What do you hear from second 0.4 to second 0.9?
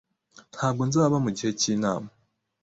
Ntabwo